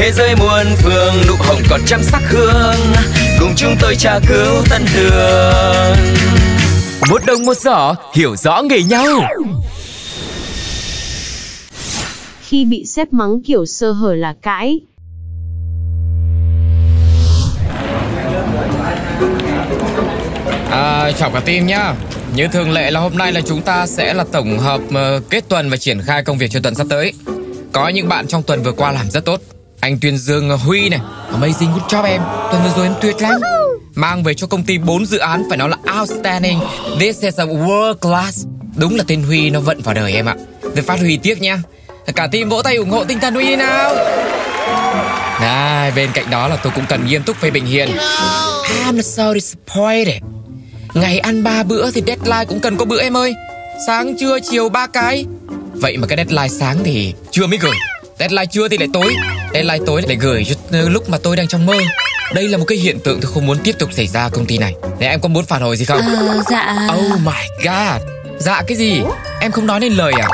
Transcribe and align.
Thế 0.00 0.12
giới 0.12 0.36
muôn 0.36 0.66
phương 0.76 1.14
nụ 1.28 1.34
hồng 1.38 1.62
còn 1.70 1.80
trăm 1.86 2.02
sắc 2.02 2.22
hương 2.28 2.80
Cùng 3.40 3.52
chúng 3.56 3.74
tôi 3.80 3.96
tra 3.96 4.18
cứu 4.28 4.64
tân 4.70 4.82
đường 4.94 5.96
Một 7.10 7.22
đồng 7.26 7.44
một 7.44 7.56
giỏ 7.56 7.94
hiểu 8.14 8.36
rõ 8.36 8.62
nghề 8.62 8.82
nhau 8.82 9.08
Khi 12.40 12.64
bị 12.64 12.84
sếp 12.86 13.12
mắng 13.12 13.42
kiểu 13.46 13.66
sơ 13.66 13.92
hở 13.92 14.14
là 14.14 14.34
cãi, 14.42 14.80
À, 20.70 21.12
chào 21.18 21.30
cả 21.30 21.40
team 21.40 21.66
nhá. 21.66 21.94
Như 22.34 22.48
thường 22.48 22.70
lệ 22.70 22.90
là 22.90 23.00
hôm 23.00 23.18
nay 23.18 23.32
là 23.32 23.40
chúng 23.40 23.62
ta 23.62 23.86
sẽ 23.86 24.14
là 24.14 24.24
tổng 24.32 24.58
hợp 24.58 24.80
ờ, 24.94 25.20
kết 25.30 25.44
tuần 25.48 25.70
và 25.70 25.76
triển 25.76 26.00
khai 26.00 26.22
công 26.22 26.38
việc 26.38 26.50
cho 26.50 26.60
tuần 26.60 26.74
sắp 26.74 26.86
tới. 26.90 27.12
Có 27.72 27.88
những 27.88 28.08
bạn 28.08 28.26
trong 28.26 28.42
tuần 28.42 28.62
vừa 28.62 28.72
qua 28.72 28.92
làm 28.92 29.10
rất 29.10 29.24
tốt. 29.24 29.40
Anh 29.80 29.98
Tuyên 30.00 30.18
Dương 30.18 30.50
ờ, 30.50 30.56
Huy 30.56 30.88
này, 30.88 31.00
amazing 31.32 31.72
good 31.72 31.82
job 31.82 32.04
em. 32.04 32.22
Tuần 32.50 32.62
vừa 32.62 32.70
rồi 32.76 32.86
em 32.86 32.94
tuyệt 33.00 33.22
lắm. 33.22 33.40
Mang 33.94 34.22
về 34.22 34.34
cho 34.34 34.46
công 34.46 34.62
ty 34.62 34.78
4 34.78 35.06
dự 35.06 35.18
án 35.18 35.42
phải 35.48 35.58
nói 35.58 35.68
là 35.68 35.76
outstanding. 36.00 36.58
This 37.00 37.20
is 37.20 37.40
a 37.40 37.44
world 37.44 37.94
class. 37.94 38.46
Đúng 38.76 38.96
là 38.96 39.04
tên 39.06 39.22
Huy 39.22 39.50
nó 39.50 39.60
vận 39.60 39.80
vào 39.82 39.94
đời 39.94 40.12
em 40.12 40.26
ạ. 40.26 40.34
Tôi 40.62 40.82
phát 40.82 41.00
huy 41.00 41.16
tiếp 41.16 41.34
nha. 41.40 41.62
Cả 42.14 42.26
team 42.26 42.48
vỗ 42.48 42.62
tay 42.62 42.76
ủng 42.76 42.90
hộ 42.90 43.04
tinh 43.04 43.20
thần 43.20 43.34
Huy 43.34 43.56
nào. 43.56 43.94
Này, 45.40 45.92
bên 45.96 46.10
cạnh 46.14 46.30
đó 46.30 46.48
là 46.48 46.56
tôi 46.56 46.72
cũng 46.74 46.84
cần 46.88 47.06
nghiêm 47.06 47.22
túc 47.22 47.36
phê 47.36 47.50
bình 47.50 47.66
Hiền. 47.66 47.88
I'm 48.86 49.02
so 49.02 49.34
disappointed. 49.34 50.22
Ngày 50.94 51.18
ăn 51.18 51.42
ba 51.42 51.62
bữa 51.62 51.90
thì 51.90 52.02
deadline 52.06 52.44
cũng 52.44 52.60
cần 52.60 52.76
có 52.76 52.84
bữa 52.84 53.00
em 53.00 53.16
ơi 53.16 53.34
Sáng 53.86 54.16
trưa 54.16 54.38
chiều 54.50 54.68
ba 54.68 54.86
cái 54.86 55.24
Vậy 55.72 55.96
mà 55.96 56.06
cái 56.06 56.16
deadline 56.16 56.48
sáng 56.48 56.78
thì 56.84 57.14
chưa 57.30 57.46
mới 57.46 57.58
gửi 57.58 57.74
Deadline 58.18 58.46
trưa 58.46 58.68
thì 58.68 58.78
lại 58.78 58.88
tối 58.92 59.14
Deadline 59.54 59.84
tối 59.86 60.02
lại 60.08 60.16
gửi 60.16 60.44
cho 60.44 60.78
lúc 60.88 61.08
mà 61.08 61.18
tôi 61.22 61.36
đang 61.36 61.48
trong 61.48 61.66
mơ 61.66 61.74
Đây 62.34 62.48
là 62.48 62.58
một 62.58 62.64
cái 62.68 62.78
hiện 62.78 63.00
tượng 63.00 63.20
tôi 63.20 63.30
không 63.34 63.46
muốn 63.46 63.58
tiếp 63.64 63.74
tục 63.78 63.92
xảy 63.92 64.06
ra 64.06 64.28
công 64.28 64.46
ty 64.46 64.58
này 64.58 64.74
Này 65.00 65.08
em 65.08 65.20
có 65.20 65.28
muốn 65.28 65.44
phản 65.44 65.62
hồi 65.62 65.76
gì 65.76 65.84
không? 65.84 66.00
Ờ, 66.00 66.42
dạ 66.50 66.88
Oh 66.98 67.20
my 67.20 67.64
god 67.64 68.02
Dạ 68.38 68.62
cái 68.66 68.76
gì? 68.76 69.02
Em 69.40 69.52
không 69.52 69.66
nói 69.66 69.80
nên 69.80 69.92
lời 69.92 70.12
à? 70.20 70.28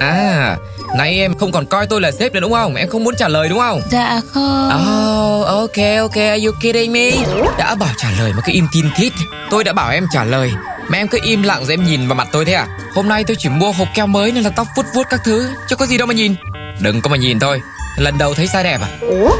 À 0.00 0.56
Nay 0.96 1.18
em 1.18 1.34
không 1.34 1.52
còn 1.52 1.66
coi 1.66 1.86
tôi 1.86 2.00
là 2.00 2.10
sếp 2.10 2.32
nữa 2.32 2.40
đúng 2.40 2.52
không? 2.52 2.74
Em 2.74 2.88
không 2.88 3.04
muốn 3.04 3.14
trả 3.16 3.28
lời 3.28 3.48
đúng 3.48 3.58
không? 3.58 3.82
Dạ 3.90 4.20
không 4.32 4.68
Oh, 4.68 5.46
ok 5.46 5.76
ok, 6.00 6.16
are 6.16 6.44
you 6.44 6.52
kidding 6.60 6.92
me? 6.92 7.10
Đã 7.58 7.74
bảo 7.74 7.88
trả 7.96 8.08
lời 8.18 8.32
mà 8.36 8.42
cứ 8.46 8.52
im 8.52 8.66
tin 8.72 8.84
thít. 8.96 9.12
Tôi 9.50 9.64
đã 9.64 9.72
bảo 9.72 9.90
em 9.90 10.06
trả 10.12 10.24
lời, 10.24 10.52
mà 10.88 10.98
em 10.98 11.08
cứ 11.08 11.18
im 11.22 11.42
lặng 11.42 11.64
rồi 11.64 11.72
em 11.72 11.84
nhìn 11.84 12.08
vào 12.08 12.14
mặt 12.14 12.28
tôi 12.32 12.44
thế 12.44 12.52
à? 12.52 12.66
Hôm 12.94 13.08
nay 13.08 13.24
tôi 13.24 13.36
chỉ 13.38 13.48
mua 13.48 13.72
hộp 13.72 13.88
keo 13.94 14.06
mới 14.06 14.32
nên 14.32 14.44
là 14.44 14.50
tóc 14.50 14.66
vuốt 14.76 14.86
vuốt 14.94 15.06
các 15.10 15.20
thứ, 15.24 15.48
chứ 15.68 15.76
có 15.76 15.86
gì 15.86 15.98
đâu 15.98 16.06
mà 16.06 16.14
nhìn. 16.14 16.34
Đừng 16.80 17.00
có 17.00 17.10
mà 17.10 17.16
nhìn 17.16 17.38
thôi. 17.38 17.60
Lần 17.96 18.18
đầu 18.18 18.34
thấy 18.34 18.46
sai 18.46 18.64
đẹp 18.64 18.80
à? 18.82 18.88
Ủa? 19.00 19.30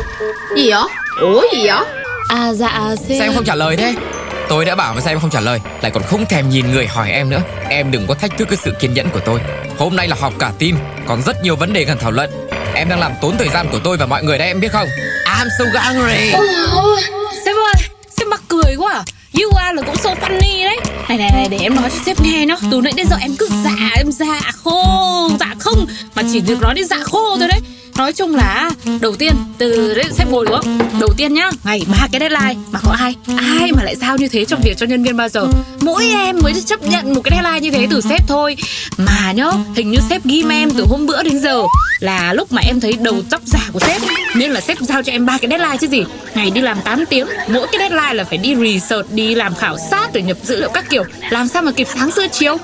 Gì 0.56 0.70
vậy? 0.70 0.82
Ủa 1.20 1.42
gì 1.52 1.66
vậy? 1.66 1.84
À 2.28 2.52
dạ 2.52 2.94
sếp 3.08 3.18
Sao 3.18 3.26
em 3.26 3.34
không 3.34 3.44
trả 3.44 3.54
lời 3.54 3.76
thế? 3.76 3.94
Tôi 4.48 4.64
đã 4.64 4.74
bảo 4.74 4.94
mà 4.94 5.00
sao 5.00 5.12
em 5.12 5.20
không 5.20 5.30
trả 5.30 5.40
lời. 5.40 5.60
Lại 5.82 5.90
còn 5.90 6.02
không 6.02 6.26
thèm 6.26 6.48
nhìn 6.48 6.70
người 6.70 6.86
hỏi 6.86 7.10
em 7.10 7.30
nữa. 7.30 7.40
Em 7.68 7.90
đừng 7.90 8.06
có 8.06 8.14
thách 8.14 8.38
thức 8.38 8.48
cái 8.48 8.56
sự 8.56 8.72
kiên 8.80 8.94
nhẫn 8.94 9.10
của 9.10 9.20
tôi. 9.24 9.40
Hôm 9.78 9.96
nay 9.96 10.08
là 10.08 10.16
họp 10.20 10.32
cả 10.38 10.52
team. 10.58 10.78
Còn 11.06 11.22
rất 11.22 11.42
nhiều 11.42 11.56
vấn 11.56 11.72
đề 11.72 11.84
cần 11.84 11.98
thảo 11.98 12.10
luận. 12.10 12.30
Em 12.74 12.88
đang 12.88 13.00
làm 13.00 13.12
tốn 13.20 13.38
thời 13.38 13.48
gian 13.48 13.68
của 13.72 13.78
tôi 13.84 13.96
và 13.96 14.06
mọi 14.06 14.22
người 14.24 14.38
đây 14.38 14.48
em 14.48 14.60
biết 14.60 14.72
không? 14.72 14.88
I'm 15.24 15.48
so 15.58 15.64
hungry. 15.80 16.32
Ôi, 16.32 17.00
Sếp 17.44 17.56
ơi 17.56 17.74
Sếp 18.18 18.28
mắc 18.28 18.40
cười 18.48 18.76
quá 18.78 18.92
à. 18.92 19.02
You 19.40 19.50
are 19.56 19.72
là 19.74 19.82
cũng 19.82 19.96
so 19.96 20.10
funny 20.10 20.64
đấy. 20.64 20.78
Này 21.08 21.18
này 21.18 21.30
này 21.34 21.46
để 21.50 21.58
em 21.60 21.74
nói 21.74 21.90
cho 21.90 21.96
sếp 22.06 22.20
nghe 22.20 22.46
nó 22.46 22.56
Từ 22.70 22.80
nãy 22.80 22.92
đến 22.96 23.06
giờ 23.10 23.16
em 23.20 23.36
cứ 23.38 23.48
dạ 23.64 23.90
em 23.96 24.12
dạ 24.12 24.40
khô 24.64 25.30
Dạ 25.40 25.54
không. 25.58 25.86
Mà 26.14 26.22
chỉ 26.32 26.40
được 26.40 26.60
nói 26.60 26.74
đến 26.74 26.86
dạ 26.86 26.98
khô 27.04 27.36
thôi 27.38 27.48
đấy 27.48 27.60
Nói 28.00 28.12
chung 28.12 28.34
là 28.34 28.70
đầu 29.00 29.16
tiên 29.16 29.32
từ 29.58 29.94
đấy 29.94 30.04
sếp 30.18 30.28
ngồi 30.28 30.46
đúng 30.46 30.54
không? 30.54 30.78
Đầu 31.00 31.08
tiên 31.16 31.34
nhá, 31.34 31.50
ngày 31.64 31.82
ba 31.92 32.08
cái 32.12 32.20
deadline 32.20 32.54
mà 32.70 32.78
có 32.84 32.92
ai 32.98 33.14
ai 33.36 33.72
mà 33.72 33.82
lại 33.84 33.96
giao 33.96 34.16
như 34.16 34.28
thế 34.28 34.44
trong 34.44 34.60
việc 34.64 34.76
cho 34.76 34.86
nhân 34.86 35.02
viên 35.02 35.16
bao 35.16 35.28
giờ? 35.28 35.46
Mỗi 35.80 36.04
em 36.04 36.38
mới 36.42 36.52
chấp 36.66 36.82
nhận 36.82 37.14
một 37.14 37.20
cái 37.24 37.30
deadline 37.42 37.60
như 37.60 37.70
thế 37.70 37.86
từ 37.90 38.00
sếp 38.00 38.28
thôi. 38.28 38.56
Mà 38.96 39.32
nhá, 39.32 39.50
hình 39.76 39.90
như 39.90 39.98
sếp 40.10 40.24
ghim 40.24 40.48
em 40.48 40.70
từ 40.70 40.84
hôm 40.90 41.06
bữa 41.06 41.22
đến 41.22 41.40
giờ 41.40 41.62
là 41.98 42.32
lúc 42.32 42.52
mà 42.52 42.62
em 42.66 42.80
thấy 42.80 42.92
đầu 43.00 43.22
tóc 43.30 43.40
giả 43.44 43.60
của 43.72 43.80
sếp 43.80 44.02
nên 44.34 44.50
là 44.50 44.60
sếp 44.60 44.78
giao 44.80 45.02
cho 45.02 45.12
em 45.12 45.26
ba 45.26 45.38
cái 45.38 45.48
deadline 45.48 45.76
chứ 45.76 45.86
gì. 45.86 46.04
Ngày 46.34 46.50
đi 46.50 46.60
làm 46.60 46.80
8 46.84 47.06
tiếng, 47.06 47.26
mỗi 47.48 47.66
cái 47.72 47.78
deadline 47.78 48.14
là 48.14 48.24
phải 48.24 48.38
đi 48.38 48.54
research, 48.54 49.10
đi 49.12 49.34
làm 49.34 49.54
khảo 49.54 49.76
sát 49.90 50.14
rồi 50.14 50.22
nhập 50.22 50.36
dữ 50.42 50.56
liệu 50.56 50.68
các 50.68 50.90
kiểu. 50.90 51.04
Làm 51.30 51.48
sao 51.48 51.62
mà 51.62 51.72
kịp 51.72 51.86
sáng 51.94 52.10
xưa 52.10 52.26
chiều? 52.32 52.56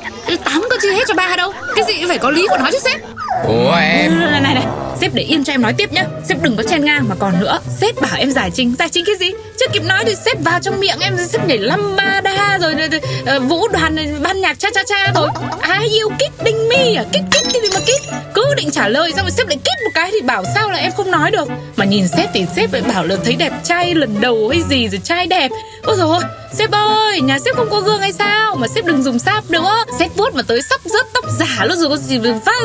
Tám 0.45 0.65
có 0.71 0.77
chưa 0.83 0.93
hết 0.93 1.05
cho 1.09 1.15
ba 1.15 1.37
đâu. 1.37 1.53
Cái 1.77 1.85
gì 1.89 2.07
phải 2.09 2.19
có 2.19 2.31
lý 2.31 2.47
của 2.51 2.59
nó 2.59 2.71
chứ 2.73 2.79
sếp. 2.85 3.01
Ủa 3.45 3.75
em? 3.75 4.21
Này 4.21 4.41
này 4.41 4.55
này, 4.55 4.65
sếp 5.01 5.15
để 5.15 5.23
yên 5.23 5.45
cho 5.45 5.53
em 5.53 5.63
nói 5.63 5.73
tiếp 5.73 5.93
nhá. 5.93 6.05
Sếp 6.29 6.43
đừng 6.43 6.57
có 6.57 6.63
chen 6.63 6.85
ngang 6.85 7.09
mà 7.09 7.15
còn 7.19 7.41
nữa. 7.41 7.59
Sếp 7.81 8.01
bảo 8.01 8.17
em 8.17 8.31
giải 8.31 8.51
trình, 8.55 8.75
giải 8.79 8.89
trình 8.89 9.05
cái 9.07 9.17
gì? 9.17 9.31
Chưa 9.61 9.67
kịp 9.73 9.83
nói 9.85 10.05
thì 10.07 10.15
sếp 10.25 10.45
vào 10.45 10.61
trong 10.63 10.81
miệng 10.81 10.99
em. 11.01 11.17
Sếp 11.17 11.47
nhảy 11.47 11.59
lăm 11.59 11.97
ba 11.97 12.21
đa 12.21 12.59
rồi 12.63 12.75
uh, 13.37 13.43
Vũ 13.43 13.69
đoàn 13.69 14.23
ban 14.23 14.41
nhạc 14.41 14.59
cha 14.59 14.69
cha 14.75 14.81
cha 14.89 15.13
rồi 15.15 15.29
Ai 15.61 15.87
yêu 15.89 16.11
kích 16.19 16.33
đinh 16.45 16.69
mi 16.69 16.95
à? 16.95 17.05
Kích 17.13 17.23
kích 17.33 17.43
cái 17.53 17.63
gì 17.63 17.69
mà 17.75 17.81
kích 17.87 18.01
định 18.57 18.71
trả 18.71 18.89
lời 18.89 19.13
xong 19.17 19.25
rồi 19.25 19.31
sếp 19.31 19.49
lại 19.49 19.59
kích 19.65 19.79
một 19.85 19.91
cái 19.95 20.11
Thì 20.13 20.21
bảo 20.21 20.45
sao 20.55 20.71
là 20.71 20.79
em 20.79 20.93
không 20.97 21.11
nói 21.11 21.31
được. 21.31 21.49
Mà 21.77 21.85
nhìn 21.85 22.09
sếp 22.09 22.31
thì 22.35 22.47
sếp 22.57 22.73
lại 22.73 22.83
bảo 22.83 23.07
là 23.07 23.17
thấy 23.25 23.37
đẹp 23.37 23.53
trai 23.65 23.95
lần 23.95 24.21
đầu 24.21 24.49
hay 24.49 24.63
gì 24.63 24.89
rồi 24.89 25.01
trai 25.05 25.27
đẹp. 25.27 25.51
Ôi 25.83 25.97
dồi 25.97 26.09
ôi 26.09 26.23
Sếp 26.53 26.71
ơi, 26.71 27.21
nhà 27.21 27.39
sếp 27.39 27.57
không 27.57 27.71
có 27.71 27.81
gương 27.81 28.01
hay 28.01 28.13
sao? 28.13 28.57
Mà 28.57 28.69
sếp 28.69 28.85
đừng 28.85 29.03
dùng 29.03 29.19
sáp 29.19 29.51
nữa. 29.51 29.85
Sếp 29.99 30.17
vuốt 30.17 30.35
mà 30.35 30.43
tới 30.43 30.63
sắp 30.71 30.81
rớt 30.85 31.07
tóc 31.15 31.25
giả 31.39 31.65
luôn 31.65 31.79
rồi 31.79 31.89
có 31.89 31.97
gì 31.97 32.19
phát 32.47 32.63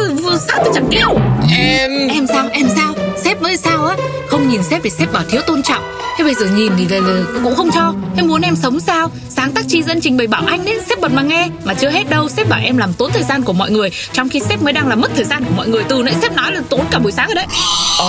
sáp 0.47 0.57
tôi 0.63 0.73
chẳng 0.75 0.87
kêu. 0.91 1.19
Em 1.57 2.07
Em 2.07 2.27
sao, 2.27 2.49
em 2.51 2.67
sao 2.75 2.93
Sếp 3.23 3.41
mới 3.41 3.57
sao 3.57 3.85
á? 3.85 3.95
Không 4.27 4.49
nhìn 4.49 4.63
sếp 4.63 4.83
thì 4.83 4.89
sếp 4.89 5.13
bảo 5.13 5.23
thiếu 5.29 5.41
tôn 5.47 5.63
trọng. 5.63 5.83
Thế 6.17 6.23
bây 6.23 6.33
giờ 6.33 6.45
nhìn 6.55 6.71
thì 6.77 6.87
là, 6.87 6.99
là 6.99 7.23
cũng 7.43 7.55
không 7.55 7.69
cho. 7.73 7.93
Thế 8.15 8.23
muốn 8.23 8.41
em 8.41 8.55
sống 8.55 8.79
sao? 8.79 9.11
Sáng 9.29 9.51
tác 9.51 9.65
chi 9.67 9.83
dân 9.83 10.01
trình 10.01 10.17
bày 10.17 10.27
bảo 10.27 10.43
anh 10.45 10.65
đấy 10.65 10.79
Sếp 10.89 10.99
bật 10.99 11.11
mà 11.13 11.21
nghe. 11.21 11.47
Mà 11.63 11.73
chưa 11.73 11.89
hết 11.89 12.09
đâu 12.09 12.29
Sếp 12.29 12.49
bảo 12.49 12.59
em 12.63 12.77
làm 12.77 12.93
tốn 12.93 13.11
thời 13.11 13.23
gian 13.23 13.43
của 13.43 13.53
mọi 13.53 13.71
người. 13.71 13.89
Trong 14.13 14.29
khi 14.29 14.39
sếp 14.49 14.61
mới 14.61 14.73
đang 14.73 14.87
làm 14.87 15.01
mất 15.01 15.11
thời 15.15 15.25
gian 15.25 15.43
của 15.43 15.53
mọi 15.57 15.67
người 15.67 15.83
Từ 15.89 16.03
nãy 16.03 16.15
sếp 16.21 16.33
nói 16.33 16.51
là 16.51 16.61
tốn 16.69 16.85
cả 16.91 16.99
buổi 16.99 17.11
sáng 17.11 17.27
rồi 17.27 17.35
đấy. 17.35 17.47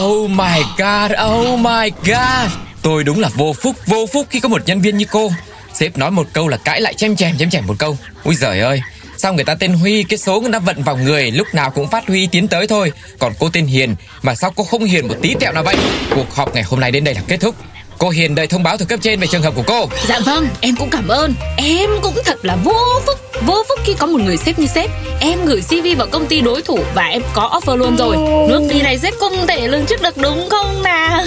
Oh 0.05 0.31
my 0.31 0.63
god, 0.79 1.13
oh 1.27 1.61
my 1.61 1.91
god. 2.07 2.53
Tôi 2.83 3.05
đúng 3.05 3.21
là 3.21 3.29
vô 3.35 3.53
phúc, 3.63 3.77
vô 3.87 4.07
phúc 4.13 4.27
khi 4.31 4.41
có 4.41 4.49
một 4.49 4.63
nhân 4.67 4.81
viên 4.81 4.97
như 4.97 5.05
cô. 5.11 5.33
Sếp 5.75 5.99
nói 5.99 6.11
một 6.11 6.27
câu 6.33 6.49
là 6.49 6.57
cãi 6.57 6.81
lại 6.81 6.95
chém 6.95 7.17
chèm 7.17 7.39
chém 7.39 7.51
chèm 7.51 7.67
một 7.67 7.75
câu. 7.79 7.97
Ui 8.25 8.35
giời 8.35 8.61
ơi 8.61 8.83
Sao 9.23 9.35
người 9.35 9.45
ta 9.45 9.55
tên 9.55 9.73
Huy, 9.73 10.03
cái 10.03 10.19
số 10.19 10.41
người 10.41 10.53
ta 10.53 10.59
vận 10.59 10.83
vào 10.83 10.97
người, 10.97 11.31
Lúc 11.31 11.47
nào 11.55 11.71
cũng 11.71 11.89
phát 11.89 12.09
huy 12.09 12.27
tiến 12.27 12.49
tới 12.49 12.67
thôi. 12.67 12.93
Còn 13.19 13.33
cô 13.39 13.49
tên 13.53 13.67
Hiền, 13.67 13.95
Mà 14.23 14.35
sao 14.35 14.53
cô 14.57 14.65
không 14.65 14.85
hiền 14.85 15.09
một 15.09 15.15
tí 15.23 15.35
tẹo 15.41 15.53
nào 15.53 15.63
vậy? 15.63 15.77
Cuộc 16.15 16.35
họp 16.35 16.55
ngày 16.55 16.63
hôm 16.63 16.81
nay 16.81 16.91
đến 16.91 17.05
đây 17.05 17.15
là 17.15 17.21
kết 17.29 17.37
thúc. 17.41 17.55
Cô 18.03 18.09
Hiền 18.09 18.35
đợi 18.35 18.47
thông 18.47 18.63
báo 18.63 18.77
từ 18.79 18.85
cấp 18.85 19.01
trên 19.03 19.21
về 19.21 19.27
trường 19.27 19.43
hợp 19.43 19.55
của 19.57 19.63
cô. 19.67 19.89
Dạ 20.09 20.21
vâng, 20.27 20.49
em 20.61 20.77
cũng 20.77 20.91
cảm 20.91 21.09
ơn. 21.09 21.35
Em 21.57 21.91
cũng 22.03 22.15
thật 22.25 22.45
là 22.45 22.57
vô 22.65 23.01
phúc 23.07 23.19
Vô 23.47 23.65
phúc 23.69 23.79
khi 23.85 23.95
có 23.99 24.07
một 24.07 24.21
người 24.21 24.37
sếp 24.37 24.59
như 24.59 24.67
sếp. 24.67 24.91
Em 25.21 25.45
gửi 25.45 25.61
CV 25.61 25.99
vào 25.99 26.07
công 26.11 26.27
ty 26.27 26.41
đối 26.41 26.63
thủ 26.63 26.79
Và 26.95 27.03
em 27.03 27.23
có 27.35 27.61
offer 27.61 27.77
luôn 27.77 27.97
rồi. 27.97 28.17
Nước 28.49 28.63
đi 28.71 28.83
này 28.83 28.99
sếp 28.99 29.15
không 29.21 29.47
thể 29.47 29.69
lương 29.69 29.87
trước 29.87 30.03
được 30.03 30.17
đúng 30.17 30.49
không 30.51 30.83
nào? 30.83 31.25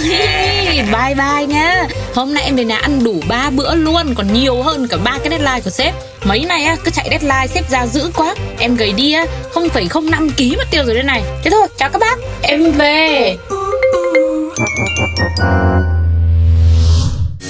Bye 0.76 1.14
bye 1.14 1.46
nha. 1.46 1.86
Hôm 2.14 2.34
nay 2.34 2.44
em 2.44 2.56
về 2.56 2.64
nhà 2.64 2.78
ăn 2.78 3.04
đủ 3.04 3.22
3 3.28 3.50
bữa 3.50 3.74
luôn 3.74 4.14
Còn 4.14 4.32
nhiều 4.32 4.62
hơn 4.62 4.88
cả 4.88 4.96
ba 4.96 5.18
cái 5.18 5.30
deadline 5.30 5.60
của 5.64 5.70
sếp. 5.70 5.94
Mấy 6.24 6.44
này 6.44 6.64
á, 6.64 6.76
cứ 6.84 6.90
chạy 6.90 7.08
deadline 7.10 7.46
sếp 7.54 7.70
ra 7.70 7.86
dữ 7.86 8.10
quá. 8.16 8.34
Em 8.58 8.76
gầy 8.76 8.92
đi 8.92 9.12
á 9.12 9.26
0,05 9.52 10.30
kg 10.36 10.56
mất 10.58 10.70
tiêu 10.70 10.84
rồi 10.86 10.94
đây 10.94 11.04
này. 11.04 11.22
Thế 11.44 11.50
thôi, 11.50 11.68
chào 11.76 11.88
các 11.88 11.98
bác. 11.98 12.18
Em 12.42 12.72
về. 12.72 13.36